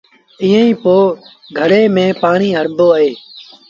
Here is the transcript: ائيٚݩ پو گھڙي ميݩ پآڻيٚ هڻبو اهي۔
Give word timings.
ائيٚݩ 0.43 0.77
پو 0.81 0.95
گھڙي 1.57 1.83
ميݩ 1.95 2.17
پآڻيٚ 2.21 2.55
هڻبو 2.57 2.87
اهي۔ 2.95 3.09